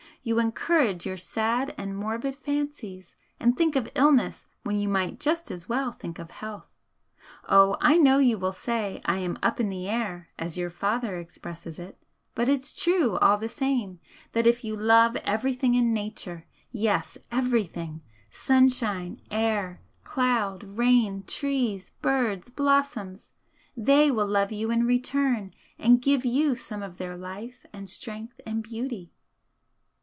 You 0.23 0.37
encourage 0.37 1.03
your 1.07 1.17
sad 1.17 1.73
and 1.79 1.97
morbid 1.97 2.35
fancies, 2.35 3.15
and 3.39 3.57
think 3.57 3.75
of 3.75 3.89
illness 3.95 4.45
when 4.61 4.77
you 4.79 4.87
might 4.87 5.19
just 5.19 5.49
as 5.49 5.67
well 5.67 5.91
think 5.91 6.19
of 6.19 6.29
health. 6.29 6.67
Oh, 7.49 7.75
I 7.81 7.97
know 7.97 8.19
you 8.19 8.37
will 8.37 8.53
say 8.53 9.01
I 9.03 9.17
am 9.17 9.39
'up 9.41 9.59
in 9.59 9.69
the 9.69 9.89
air' 9.89 10.29
as 10.37 10.59
your 10.59 10.69
father 10.69 11.17
expresses 11.17 11.79
it, 11.79 11.97
but 12.35 12.47
it's 12.47 12.79
true 12.79 13.17
all 13.17 13.39
the 13.39 13.49
same 13.49 13.99
that 14.33 14.45
if 14.45 14.63
you 14.63 14.75
love 14.77 15.15
everything 15.23 15.73
in 15.73 15.91
Nature 15.91 16.45
yes, 16.71 17.17
everything! 17.31 18.03
sunshine, 18.29 19.19
air, 19.31 19.81
cloud, 20.03 20.63
rain, 20.63 21.23
trees, 21.25 21.93
birds, 22.03 22.47
blossom, 22.51 23.15
they 23.75 24.11
will 24.11 24.27
love 24.27 24.51
you 24.51 24.69
in 24.69 24.85
return 24.85 25.51
and 25.79 25.99
give 25.99 26.23
you 26.23 26.53
some 26.55 26.83
of 26.83 26.97
their 26.97 27.17
life 27.17 27.65
and 27.73 27.89
strength 27.89 28.39
and 28.45 28.61
beauty." 28.61 29.11